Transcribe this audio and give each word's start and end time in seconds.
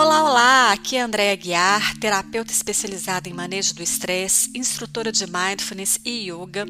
Olá, 0.00 0.22
olá! 0.22 0.72
Aqui 0.72 0.94
é 0.94 1.00
Andréa 1.00 1.34
Guiar, 1.34 1.98
terapeuta 1.98 2.52
especializada 2.52 3.28
em 3.28 3.32
manejo 3.32 3.74
do 3.74 3.82
estresse, 3.82 4.48
instrutora 4.54 5.10
de 5.10 5.26
mindfulness 5.26 5.98
e 6.04 6.30
yoga. 6.30 6.64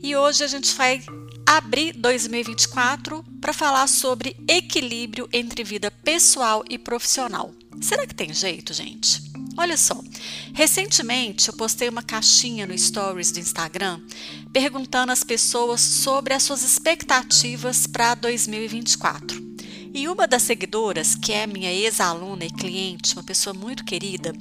E 0.00 0.14
hoje 0.14 0.44
a 0.44 0.46
gente 0.46 0.72
vai 0.76 1.02
abrir 1.44 1.92
2024 1.94 3.24
para 3.40 3.52
falar 3.52 3.88
sobre 3.88 4.36
equilíbrio 4.46 5.28
entre 5.32 5.64
vida 5.64 5.90
pessoal 5.90 6.62
e 6.70 6.78
profissional. 6.78 7.52
Será 7.80 8.06
que 8.06 8.14
tem 8.14 8.32
jeito, 8.32 8.72
gente? 8.72 9.24
Olha 9.56 9.76
só, 9.76 10.00
recentemente 10.54 11.48
eu 11.48 11.56
postei 11.56 11.88
uma 11.88 12.04
caixinha 12.04 12.64
no 12.64 12.78
Stories 12.78 13.32
do 13.32 13.40
Instagram 13.40 14.00
perguntando 14.52 15.10
às 15.10 15.24
pessoas 15.24 15.80
sobre 15.80 16.32
as 16.32 16.44
suas 16.44 16.62
expectativas 16.62 17.88
para 17.88 18.14
2024. 18.14 19.47
E 19.92 20.06
uma 20.08 20.26
das 20.26 20.42
seguidoras, 20.42 21.14
que 21.14 21.32
é 21.32 21.46
minha 21.46 21.72
ex-aluna 21.72 22.44
e 22.44 22.50
cliente, 22.50 23.14
uma 23.14 23.22
pessoa 23.22 23.54
muito 23.54 23.84
querida, 23.84 24.34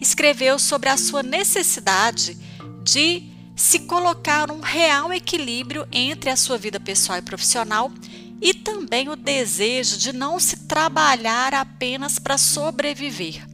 escreveu 0.00 0.58
sobre 0.58 0.88
a 0.88 0.96
sua 0.96 1.22
necessidade 1.22 2.36
de 2.82 3.22
se 3.54 3.80
colocar 3.80 4.50
um 4.50 4.60
real 4.60 5.12
equilíbrio 5.12 5.86
entre 5.90 6.30
a 6.30 6.36
sua 6.36 6.56
vida 6.56 6.78
pessoal 6.78 7.18
e 7.18 7.22
profissional 7.22 7.92
e 8.40 8.54
também 8.54 9.08
o 9.08 9.16
desejo 9.16 9.98
de 9.98 10.12
não 10.12 10.38
se 10.38 10.56
trabalhar 10.66 11.54
apenas 11.54 12.18
para 12.18 12.38
sobreviver. 12.38 13.46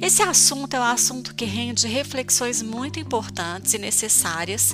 Esse 0.00 0.22
assunto 0.22 0.74
é 0.74 0.80
um 0.80 0.84
assunto 0.84 1.34
que 1.34 1.44
rende 1.44 1.88
reflexões 1.88 2.62
muito 2.62 3.00
importantes 3.00 3.74
e 3.74 3.78
necessárias, 3.78 4.72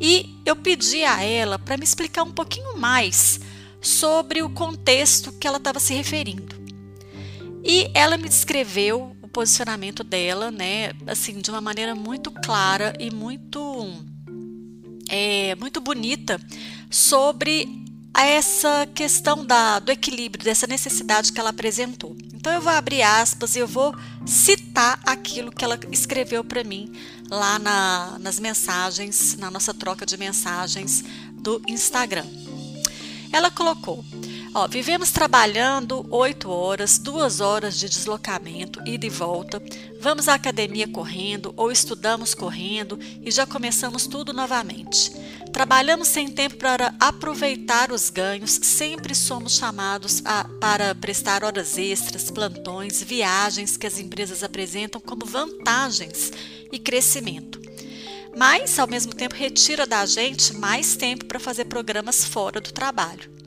e 0.00 0.36
eu 0.46 0.54
pedi 0.54 1.02
a 1.02 1.22
ela 1.22 1.58
para 1.58 1.76
me 1.76 1.82
explicar 1.82 2.22
um 2.22 2.30
pouquinho 2.30 2.78
mais 2.78 3.40
sobre 3.80 4.42
o 4.42 4.50
contexto 4.50 5.32
que 5.32 5.46
ela 5.46 5.56
estava 5.58 5.80
se 5.80 5.94
referindo. 5.94 6.60
E 7.62 7.90
ela 7.94 8.16
me 8.16 8.28
descreveu 8.28 9.16
o 9.22 9.28
posicionamento 9.28 10.02
dela, 10.02 10.50
né, 10.50 10.92
assim, 11.06 11.40
de 11.40 11.50
uma 11.50 11.60
maneira 11.60 11.94
muito 11.94 12.30
clara 12.30 12.94
e 12.98 13.10
muito 13.10 13.86
é, 15.08 15.54
muito 15.56 15.80
bonita 15.80 16.40
sobre 16.88 17.80
essa 18.16 18.86
questão 18.94 19.44
da, 19.44 19.78
do 19.78 19.90
equilíbrio, 19.90 20.44
dessa 20.44 20.66
necessidade 20.66 21.32
que 21.32 21.40
ela 21.40 21.50
apresentou. 21.50 22.16
Então 22.34 22.52
eu 22.52 22.60
vou 22.60 22.72
abrir 22.72 23.02
aspas 23.02 23.54
e 23.54 23.60
eu 23.60 23.66
vou 23.66 23.94
citar 24.26 25.00
aquilo 25.04 25.52
que 25.52 25.64
ela 25.64 25.78
escreveu 25.90 26.42
para 26.42 26.64
mim 26.64 26.92
lá 27.28 27.58
na, 27.58 28.18
nas 28.18 28.38
mensagens, 28.38 29.36
na 29.36 29.50
nossa 29.50 29.72
troca 29.72 30.04
de 30.04 30.16
mensagens 30.16 31.04
do 31.34 31.62
Instagram. 31.68 32.26
Ela 33.32 33.50
colocou: 33.50 34.04
Ó, 34.52 34.66
vivemos 34.66 35.12
trabalhando 35.12 36.04
oito 36.10 36.50
horas, 36.50 36.98
duas 36.98 37.40
horas 37.40 37.78
de 37.78 37.88
deslocamento, 37.88 38.82
ida 38.84 39.06
e 39.06 39.10
volta. 39.10 39.62
Vamos 40.00 40.26
à 40.28 40.34
academia 40.34 40.88
correndo 40.88 41.54
ou 41.56 41.70
estudamos 41.70 42.34
correndo 42.34 42.98
e 43.22 43.30
já 43.30 43.46
começamos 43.46 44.08
tudo 44.08 44.32
novamente. 44.32 45.12
Trabalhamos 45.52 46.08
sem 46.08 46.28
tempo 46.28 46.56
para 46.56 46.94
aproveitar 46.98 47.92
os 47.92 48.10
ganhos, 48.10 48.50
sempre 48.62 49.14
somos 49.14 49.54
chamados 49.54 50.20
a, 50.24 50.44
para 50.60 50.94
prestar 50.94 51.44
horas 51.44 51.78
extras, 51.78 52.30
plantões, 52.30 53.02
viagens 53.02 53.76
que 53.76 53.86
as 53.86 53.98
empresas 54.00 54.42
apresentam 54.42 55.00
como 55.00 55.24
vantagens 55.24 56.32
e 56.72 56.78
crescimento 56.78 57.59
mas 58.36 58.78
ao 58.78 58.86
mesmo 58.86 59.14
tempo 59.14 59.34
retira 59.34 59.86
da 59.86 60.04
gente 60.06 60.54
mais 60.54 60.96
tempo 60.96 61.24
para 61.24 61.40
fazer 61.40 61.64
programas 61.66 62.24
fora 62.24 62.60
do 62.60 62.72
trabalho. 62.72 63.40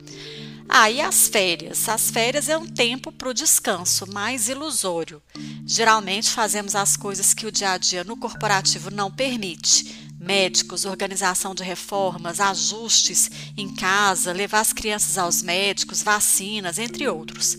Ah, 0.68 0.90
e 0.90 1.00
as 1.00 1.28
férias? 1.28 1.88
As 1.88 2.10
férias 2.10 2.48
é 2.48 2.56
um 2.56 2.66
tempo 2.66 3.12
para 3.12 3.28
o 3.28 3.34
descanso, 3.34 4.10
mais 4.10 4.48
ilusório. 4.48 5.22
Geralmente 5.66 6.30
fazemos 6.30 6.74
as 6.74 6.96
coisas 6.96 7.34
que 7.34 7.46
o 7.46 7.52
dia 7.52 7.72
a 7.72 7.78
dia 7.78 8.02
no 8.02 8.16
corporativo 8.16 8.90
não 8.90 9.10
permite. 9.10 10.10
Médicos, 10.18 10.86
organização 10.86 11.54
de 11.54 11.62
reformas, 11.62 12.40
ajustes 12.40 13.30
em 13.56 13.74
casa, 13.74 14.32
levar 14.32 14.60
as 14.60 14.72
crianças 14.72 15.18
aos 15.18 15.42
médicos, 15.42 16.02
vacinas, 16.02 16.78
entre 16.78 17.06
outros. 17.06 17.58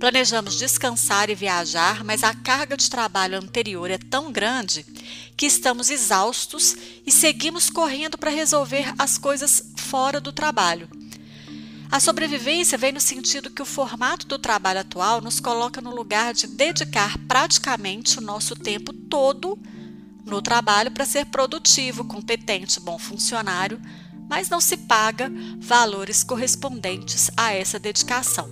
Planejamos 0.00 0.58
descansar 0.58 1.30
e 1.30 1.34
viajar, 1.34 2.04
mas 2.04 2.22
a 2.22 2.34
carga 2.34 2.76
de 2.76 2.88
trabalho 2.88 3.38
anterior 3.38 3.90
é 3.90 3.96
tão 3.96 4.30
grande 4.30 4.84
que 5.36 5.46
estamos 5.46 5.90
exaustos 5.90 6.76
e 7.04 7.12
seguimos 7.12 7.68
correndo 7.68 8.16
para 8.16 8.30
resolver 8.30 8.94
as 8.98 9.18
coisas 9.18 9.62
fora 9.76 10.20
do 10.20 10.32
trabalho. 10.32 10.88
A 11.90 12.00
sobrevivência 12.00 12.76
vem 12.76 12.92
no 12.92 13.00
sentido 13.00 13.50
que 13.50 13.62
o 13.62 13.66
formato 13.66 14.26
do 14.26 14.38
trabalho 14.38 14.80
atual 14.80 15.20
nos 15.20 15.38
coloca 15.38 15.80
no 15.80 15.94
lugar 15.94 16.34
de 16.34 16.46
dedicar 16.46 17.16
praticamente 17.28 18.18
o 18.18 18.22
nosso 18.22 18.56
tempo 18.56 18.92
todo 18.92 19.58
no 20.24 20.42
trabalho 20.42 20.90
para 20.90 21.06
ser 21.06 21.26
produtivo, 21.26 22.04
competente, 22.04 22.80
bom 22.80 22.98
funcionário, 22.98 23.80
mas 24.28 24.48
não 24.48 24.60
se 24.60 24.76
paga 24.76 25.30
valores 25.58 26.24
correspondentes 26.24 27.30
a 27.36 27.52
essa 27.52 27.78
dedicação 27.78 28.50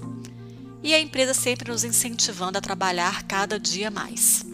e 0.83 0.95
a 0.95 1.01
empresa 1.01 1.35
sempre 1.35 1.73
nos 1.73 1.83
incentivando 1.83 2.59
a 2.59 2.61
trabalhar 2.61 3.25
cada 3.25 3.59
dia 3.59 3.91
mais. 3.91 4.54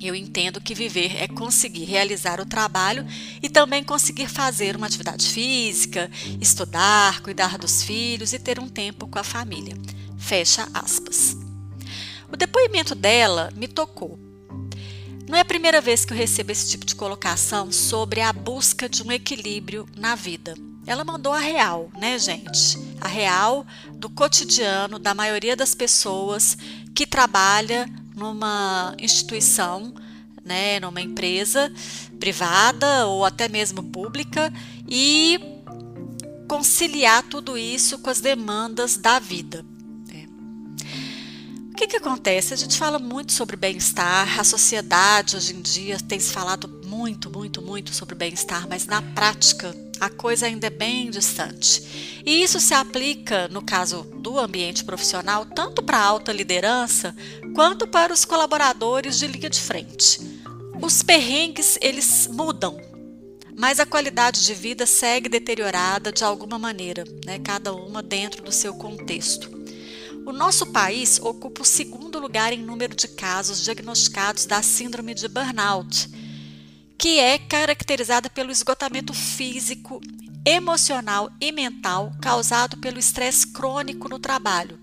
Eu 0.00 0.14
entendo 0.14 0.60
que 0.60 0.74
viver 0.74 1.22
é 1.22 1.28
conseguir 1.28 1.84
realizar 1.84 2.40
o 2.40 2.46
trabalho 2.46 3.06
e 3.42 3.50
também 3.50 3.84
conseguir 3.84 4.28
fazer 4.28 4.74
uma 4.74 4.86
atividade 4.86 5.28
física, 5.28 6.10
estudar, 6.40 7.20
cuidar 7.20 7.58
dos 7.58 7.82
filhos 7.82 8.32
e 8.32 8.38
ter 8.38 8.58
um 8.58 8.68
tempo 8.68 9.06
com 9.06 9.18
a 9.18 9.24
família. 9.24 9.76
Fecha 10.18 10.66
aspas. 10.72 11.36
O 12.32 12.36
depoimento 12.36 12.94
dela 12.94 13.52
me 13.54 13.68
tocou. 13.68 14.18
Não 15.28 15.36
é 15.36 15.40
a 15.40 15.44
primeira 15.44 15.80
vez 15.80 16.04
que 16.04 16.12
eu 16.12 16.16
recebo 16.16 16.50
esse 16.50 16.70
tipo 16.70 16.86
de 16.86 16.94
colocação 16.94 17.70
sobre 17.70 18.20
a 18.20 18.32
busca 18.32 18.88
de 18.88 19.02
um 19.02 19.12
equilíbrio 19.12 19.86
na 19.96 20.14
vida. 20.14 20.54
Ela 20.86 21.04
mandou 21.04 21.32
a 21.32 21.38
real, 21.38 21.90
né, 21.98 22.18
gente? 22.18 22.78
A 23.00 23.06
real 23.06 23.66
do 23.94 24.08
cotidiano 24.08 24.98
da 24.98 25.14
maioria 25.14 25.54
das 25.54 25.74
pessoas 25.74 26.56
que 26.94 27.06
trabalha 27.06 27.88
numa 28.20 28.94
instituição, 28.98 29.94
né, 30.44 30.78
numa 30.78 31.00
empresa 31.00 31.72
privada 32.18 33.06
ou 33.06 33.24
até 33.24 33.48
mesmo 33.48 33.82
pública 33.82 34.52
e 34.86 35.40
conciliar 36.46 37.22
tudo 37.22 37.56
isso 37.56 37.98
com 37.98 38.10
as 38.10 38.20
demandas 38.20 38.98
da 38.98 39.18
vida. 39.18 39.64
Né? 40.06 40.28
O 41.72 41.76
que, 41.76 41.86
que 41.86 41.96
acontece? 41.96 42.52
A 42.52 42.56
gente 42.58 42.76
fala 42.76 42.98
muito 42.98 43.32
sobre 43.32 43.56
bem-estar, 43.56 44.38
a 44.38 44.44
sociedade 44.44 45.36
hoje 45.36 45.54
em 45.54 45.62
dia 45.62 45.98
tem 45.98 46.20
se 46.20 46.30
falado 46.30 46.68
muito, 46.86 47.30
muito, 47.30 47.62
muito 47.62 47.94
sobre 47.94 48.14
bem-estar, 48.14 48.68
mas 48.68 48.84
na 48.86 49.00
prática 49.00 49.74
a 50.00 50.08
coisa 50.08 50.46
ainda 50.46 50.66
é 50.66 50.70
bem 50.70 51.10
distante. 51.10 52.22
E 52.24 52.42
isso 52.42 52.58
se 52.58 52.72
aplica, 52.72 53.48
no 53.48 53.60
caso 53.60 54.02
do 54.16 54.38
ambiente 54.38 54.82
profissional, 54.82 55.44
tanto 55.44 55.82
para 55.82 55.98
a 55.98 56.04
alta 56.04 56.32
liderança 56.32 57.14
quanto 57.54 57.86
para 57.86 58.12
os 58.12 58.24
colaboradores 58.24 59.18
de 59.18 59.26
linha 59.26 59.50
de 59.50 59.60
frente. 59.60 60.18
Os 60.80 61.02
perrengues, 61.02 61.78
eles 61.82 62.26
mudam, 62.32 62.80
mas 63.54 63.78
a 63.78 63.84
qualidade 63.84 64.42
de 64.42 64.54
vida 64.54 64.86
segue 64.86 65.28
deteriorada 65.28 66.10
de 66.10 66.24
alguma 66.24 66.58
maneira, 66.58 67.04
né? 67.26 67.38
cada 67.38 67.74
uma 67.74 68.02
dentro 68.02 68.42
do 68.42 68.50
seu 68.50 68.74
contexto. 68.74 69.50
O 70.24 70.32
nosso 70.32 70.66
país 70.66 71.20
ocupa 71.20 71.62
o 71.62 71.66
segundo 71.66 72.18
lugar 72.18 72.52
em 72.52 72.62
número 72.62 72.94
de 72.94 73.08
casos 73.08 73.62
diagnosticados 73.62 74.46
da 74.46 74.62
síndrome 74.62 75.12
de 75.12 75.28
burnout 75.28 76.08
que 77.00 77.18
é 77.18 77.38
caracterizada 77.38 78.28
pelo 78.28 78.52
esgotamento 78.52 79.14
físico, 79.14 80.02
emocional 80.44 81.32
e 81.40 81.50
mental 81.50 82.12
causado 82.20 82.76
pelo 82.76 82.98
estresse 82.98 83.46
crônico 83.46 84.06
no 84.06 84.18
trabalho. 84.18 84.78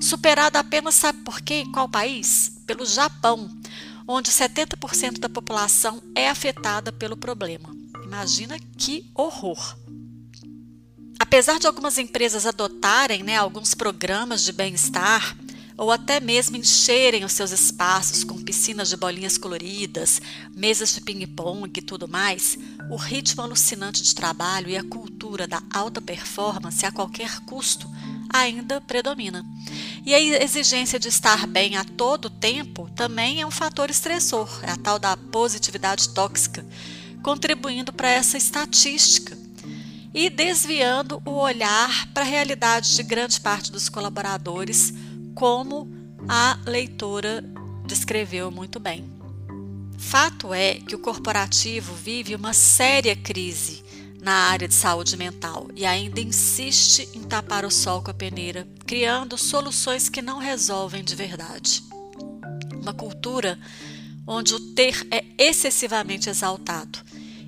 Superado 0.00 0.58
apenas, 0.58 0.96
sabe 0.96 1.22
por 1.22 1.40
quê? 1.40 1.60
Em 1.60 1.70
qual 1.70 1.88
país? 1.88 2.60
Pelo 2.66 2.84
Japão, 2.84 3.48
onde 4.08 4.32
70% 4.32 5.20
da 5.20 5.28
população 5.28 6.02
é 6.16 6.28
afetada 6.28 6.90
pelo 6.90 7.16
problema. 7.16 7.72
Imagina 8.04 8.58
que 8.76 9.08
horror! 9.14 9.78
Apesar 11.16 11.60
de 11.60 11.68
algumas 11.68 11.96
empresas 11.96 12.44
adotarem 12.44 13.22
né, 13.22 13.36
alguns 13.36 13.72
programas 13.72 14.42
de 14.42 14.50
bem-estar, 14.50 15.36
ou 15.76 15.90
até 15.90 16.20
mesmo 16.20 16.56
encherem 16.56 17.24
os 17.24 17.32
seus 17.32 17.50
espaços 17.50 18.24
com 18.24 18.42
piscinas 18.42 18.88
de 18.88 18.96
bolinhas 18.96 19.36
coloridas, 19.36 20.20
mesas 20.54 20.94
de 20.94 21.00
ping-pong 21.00 21.70
e 21.76 21.82
tudo 21.82 22.08
mais, 22.08 22.58
o 22.90 22.96
ritmo 22.96 23.42
alucinante 23.42 24.02
de 24.02 24.14
trabalho 24.14 24.70
e 24.70 24.76
a 24.76 24.84
cultura 24.84 25.46
da 25.46 25.62
alta 25.70 26.00
performance 26.00 26.86
a 26.86 26.92
qualquer 26.92 27.40
custo 27.40 27.90
ainda 28.28 28.80
predomina. 28.80 29.44
E 30.04 30.14
a 30.14 30.20
exigência 30.20 30.98
de 30.98 31.08
estar 31.08 31.46
bem 31.46 31.76
a 31.76 31.84
todo 31.84 32.30
tempo 32.30 32.88
também 32.94 33.40
é 33.40 33.46
um 33.46 33.50
fator 33.50 33.90
estressor, 33.90 34.48
é 34.62 34.70
a 34.70 34.76
tal 34.76 34.98
da 34.98 35.16
positividade 35.16 36.08
tóxica, 36.10 36.64
contribuindo 37.22 37.92
para 37.92 38.08
essa 38.08 38.38
estatística 38.38 39.36
e 40.14 40.30
desviando 40.30 41.20
o 41.26 41.32
olhar 41.32 42.08
para 42.14 42.22
a 42.22 42.26
realidade 42.26 42.96
de 42.96 43.02
grande 43.02 43.38
parte 43.40 43.70
dos 43.70 43.88
colaboradores 43.88 44.94
como 45.36 45.86
a 46.26 46.58
leitora 46.66 47.44
descreveu 47.86 48.50
muito 48.50 48.80
bem. 48.80 49.04
Fato 49.98 50.52
é 50.52 50.74
que 50.74 50.94
o 50.96 50.98
corporativo 50.98 51.94
vive 51.94 52.34
uma 52.34 52.54
séria 52.54 53.14
crise 53.14 53.84
na 54.22 54.32
área 54.50 54.66
de 54.66 54.74
saúde 54.74 55.14
mental 55.16 55.68
e 55.76 55.84
ainda 55.84 56.20
insiste 56.20 57.08
em 57.14 57.22
tapar 57.22 57.66
o 57.66 57.70
sol 57.70 58.02
com 58.02 58.10
a 58.10 58.14
peneira, 58.14 58.66
criando 58.86 59.36
soluções 59.36 60.08
que 60.08 60.22
não 60.22 60.38
resolvem 60.38 61.04
de 61.04 61.14
verdade. 61.14 61.84
Uma 62.80 62.94
cultura 62.94 63.58
onde 64.26 64.54
o 64.54 64.60
ter 64.74 65.06
é 65.10 65.22
excessivamente 65.38 66.30
exaltado 66.30 66.98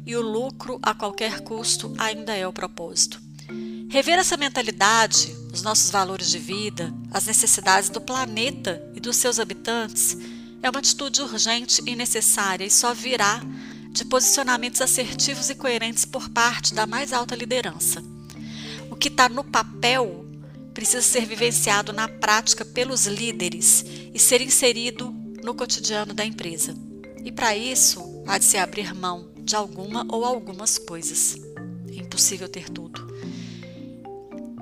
e 0.05 0.15
o 0.15 0.21
lucro 0.21 0.79
a 0.83 0.95
qualquer 0.95 1.41
custo 1.41 1.95
ainda 1.97 2.35
é 2.35 2.47
o 2.47 2.53
propósito. 2.53 3.21
Rever 3.91 4.19
essa 4.19 4.37
mentalidade, 4.37 5.35
os 5.59 5.63
nossos 5.63 5.91
valores 5.91 6.31
de 6.31 6.39
vida, 6.39 6.95
as 7.11 7.27
necessidades 7.27 7.91
do 7.91 8.01
planeta 8.01 8.81
e 8.95 9.01
dos 9.01 9.17
seus 9.17 9.41
habitantes 9.41 10.17
é 10.63 10.71
uma 10.71 10.79
atitude 10.79 11.21
urgente 11.21 11.83
e 11.85 11.97
necessária 11.97 12.65
e 12.65 12.71
só 12.71 12.95
virá 12.95 13.43
de 13.91 14.05
posicionamentos 14.05 14.81
assertivos 14.81 15.51
e 15.51 15.57
coerentes 15.57 16.05
por 16.05 16.29
parte 16.29 16.73
da 16.73 16.87
mais 16.87 17.13
alta 17.13 17.35
liderança. 17.35 18.01
O 18.89 18.95
que 18.95 19.09
está 19.09 19.29
no 19.29 19.43
papel 19.43 20.25
precisa 20.73 21.03
ser 21.03 21.27
vivenciado 21.27 21.93
na 21.93 22.07
prática 22.07 22.65
pelos 22.65 23.07
líderes 23.07 23.85
e 24.15 24.19
ser 24.19 24.41
inserido 24.41 25.13
no 25.43 25.55
cotidiano 25.55 26.15
da 26.15 26.25
empresa. 26.25 26.73
E 27.25 27.33
para 27.33 27.57
isso, 27.57 28.23
há 28.29 28.39
de 28.39 28.45
se 28.45 28.57
abrir 28.57 28.95
mão 28.95 29.33
de 29.39 29.57
alguma 29.57 30.07
ou 30.09 30.25
algumas 30.25 30.79
coisas. 30.79 31.37
É 31.91 31.97
impossível 31.97 32.49
ter 32.49 32.71
tudo. 32.71 33.08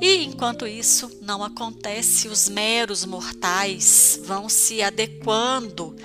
E 0.01 0.25
enquanto 0.25 0.67
isso 0.67 1.11
não 1.23 1.43
acontece, 1.43 2.29
os 2.29 2.49
meros 2.49 3.05
mortais 3.05 4.21
vão 4.25 4.49
se 4.49 4.83
adequando 4.83 5.97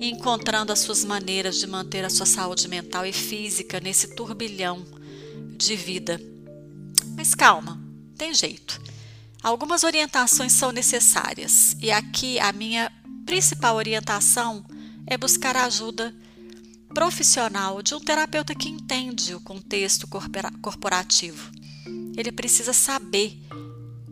encontrando 0.00 0.72
as 0.72 0.78
suas 0.78 1.04
maneiras 1.04 1.58
de 1.58 1.66
manter 1.66 2.04
a 2.04 2.10
sua 2.10 2.24
saúde 2.24 2.66
mental 2.68 3.04
e 3.04 3.12
física 3.12 3.80
nesse 3.80 4.14
turbilhão 4.14 4.84
de 5.56 5.76
vida. 5.76 6.20
Mas 7.16 7.34
calma, 7.34 7.78
tem 8.16 8.32
jeito. 8.32 8.80
Algumas 9.42 9.84
orientações 9.84 10.52
são 10.52 10.72
necessárias 10.72 11.76
e 11.80 11.90
aqui 11.90 12.38
a 12.38 12.52
minha 12.52 12.90
principal 13.26 13.76
orientação 13.76 14.64
é 15.06 15.18
buscar 15.18 15.56
a 15.56 15.64
ajuda 15.64 16.14
profissional 16.94 17.82
de 17.82 17.94
um 17.94 18.00
terapeuta 18.00 18.54
que 18.54 18.68
entende 18.68 19.34
o 19.34 19.40
contexto 19.40 20.08
corporativo 20.60 21.59
ele 22.16 22.32
precisa 22.32 22.72
saber 22.72 23.38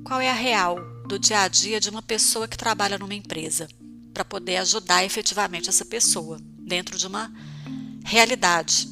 qual 0.04 0.20
é 0.20 0.30
a 0.30 0.34
real 0.34 0.78
do 1.06 1.18
dia 1.18 1.40
a 1.40 1.48
dia 1.48 1.80
de 1.80 1.90
uma 1.90 2.02
pessoa 2.02 2.46
que 2.46 2.56
trabalha 2.56 2.98
numa 2.98 3.14
empresa, 3.14 3.68
para 4.12 4.24
poder 4.24 4.56
ajudar 4.56 5.04
efetivamente 5.04 5.68
essa 5.68 5.84
pessoa 5.84 6.40
dentro 6.58 6.98
de 6.98 7.06
uma 7.06 7.32
realidade. 8.04 8.88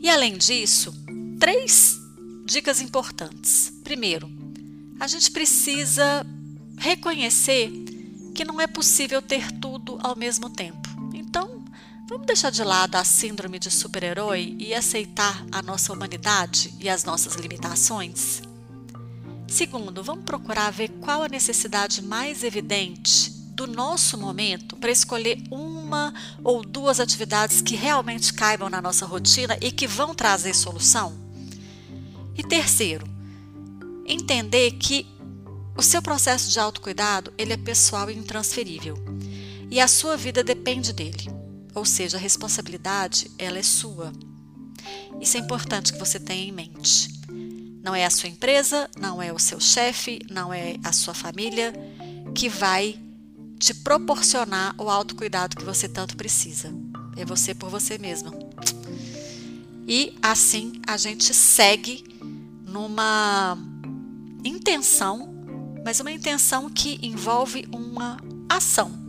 E 0.00 0.08
além 0.08 0.38
disso, 0.38 0.94
três 1.38 1.98
dicas 2.46 2.80
importantes. 2.80 3.72
Primeiro, 3.84 4.30
a 4.98 5.06
gente 5.06 5.30
precisa 5.30 6.26
reconhecer 6.78 7.70
que 8.34 8.44
não 8.44 8.60
é 8.60 8.66
possível 8.66 9.20
ter 9.20 9.50
tudo 9.52 9.98
ao 10.02 10.16
mesmo 10.16 10.48
tempo. 10.48 10.79
Vamos 12.10 12.26
deixar 12.26 12.50
de 12.50 12.64
lado 12.64 12.96
a 12.96 13.04
síndrome 13.04 13.56
de 13.60 13.70
super-herói 13.70 14.56
e 14.58 14.74
aceitar 14.74 15.46
a 15.52 15.62
nossa 15.62 15.92
humanidade 15.92 16.74
e 16.80 16.88
as 16.88 17.04
nossas 17.04 17.36
limitações? 17.36 18.42
Segundo, 19.46 20.02
vamos 20.02 20.24
procurar 20.24 20.72
ver 20.72 20.88
qual 21.00 21.22
a 21.22 21.28
necessidade 21.28 22.02
mais 22.02 22.42
evidente 22.42 23.30
do 23.54 23.64
nosso 23.68 24.18
momento 24.18 24.76
para 24.76 24.90
escolher 24.90 25.40
uma 25.52 26.12
ou 26.42 26.64
duas 26.64 26.98
atividades 26.98 27.62
que 27.62 27.76
realmente 27.76 28.34
caibam 28.34 28.68
na 28.68 28.82
nossa 28.82 29.06
rotina 29.06 29.56
e 29.60 29.70
que 29.70 29.86
vão 29.86 30.12
trazer 30.12 30.52
solução? 30.52 31.16
E 32.36 32.42
terceiro, 32.42 33.06
entender 34.04 34.72
que 34.72 35.06
o 35.76 35.82
seu 35.82 36.02
processo 36.02 36.50
de 36.50 36.58
autocuidado 36.58 37.32
ele 37.38 37.52
é 37.52 37.56
pessoal 37.56 38.10
e 38.10 38.16
intransferível 38.16 38.98
e 39.70 39.78
a 39.80 39.86
sua 39.86 40.16
vida 40.16 40.42
depende 40.42 40.92
dele. 40.92 41.39
Ou 41.80 41.86
seja, 41.86 42.18
a 42.18 42.20
responsabilidade 42.20 43.30
ela 43.38 43.58
é 43.58 43.62
sua. 43.62 44.12
Isso 45.18 45.38
é 45.38 45.40
importante 45.40 45.94
que 45.94 45.98
você 45.98 46.20
tenha 46.20 46.46
em 46.46 46.52
mente. 46.52 47.08
Não 47.82 47.94
é 47.94 48.04
a 48.04 48.10
sua 48.10 48.28
empresa, 48.28 48.90
não 48.98 49.22
é 49.22 49.32
o 49.32 49.38
seu 49.38 49.58
chefe, 49.58 50.20
não 50.30 50.52
é 50.52 50.76
a 50.84 50.92
sua 50.92 51.14
família 51.14 51.72
que 52.34 52.50
vai 52.50 53.00
te 53.58 53.72
proporcionar 53.72 54.74
o 54.76 54.90
autocuidado 54.90 55.56
que 55.56 55.64
você 55.64 55.88
tanto 55.88 56.18
precisa. 56.18 56.70
É 57.16 57.24
você 57.24 57.54
por 57.54 57.70
você 57.70 57.96
mesma. 57.96 58.30
E 59.88 60.18
assim 60.20 60.82
a 60.86 60.98
gente 60.98 61.32
segue 61.32 62.04
numa 62.66 63.56
intenção, 64.44 65.32
mas 65.82 65.98
uma 65.98 66.12
intenção 66.12 66.68
que 66.68 66.98
envolve 67.02 67.66
uma 67.72 68.18
ação 68.50 68.99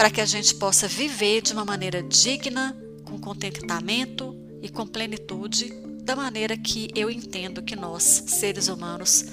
para 0.00 0.10
que 0.10 0.22
a 0.22 0.24
gente 0.24 0.54
possa 0.54 0.88
viver 0.88 1.42
de 1.42 1.52
uma 1.52 1.62
maneira 1.62 2.02
digna, 2.02 2.74
com 3.04 3.18
contentamento 3.18 4.34
e 4.62 4.70
com 4.70 4.86
plenitude 4.86 5.70
da 6.02 6.16
maneira 6.16 6.56
que 6.56 6.88
eu 6.94 7.10
entendo 7.10 7.62
que 7.62 7.76
nós, 7.76 8.24
seres 8.26 8.68
humanos, 8.68 9.26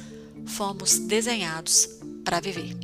fomos 0.46 1.00
desenhados 1.00 1.88
para 2.22 2.42
viver. 2.42 2.76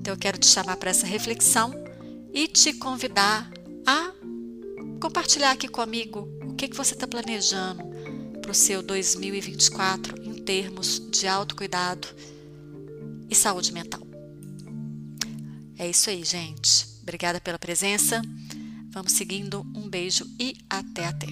Então 0.00 0.14
eu 0.14 0.18
quero 0.18 0.36
te 0.36 0.48
chamar 0.48 0.76
para 0.78 0.90
essa 0.90 1.06
reflexão 1.06 1.72
e 2.34 2.48
te 2.48 2.72
convidar 2.72 3.48
a 3.86 4.12
compartilhar 5.00 5.52
aqui 5.52 5.68
comigo 5.68 6.28
o 6.42 6.54
que, 6.54 6.66
que 6.66 6.76
você 6.76 6.94
está 6.94 7.06
planejando 7.06 7.84
para 8.42 8.50
o 8.50 8.54
seu 8.54 8.82
2024 8.82 10.24
em 10.24 10.34
termos 10.34 11.08
de 11.08 11.28
autocuidado 11.28 12.08
e 13.30 13.34
saúde 13.36 13.72
mental. 13.72 14.05
É 15.78 15.88
isso 15.88 16.10
aí, 16.10 16.24
gente. 16.24 16.86
Obrigada 17.02 17.40
pela 17.40 17.58
presença. 17.58 18.22
Vamos 18.90 19.12
seguindo. 19.12 19.60
Um 19.74 19.88
beijo 19.88 20.26
e 20.38 20.56
até 20.70 21.06
até. 21.06 21.26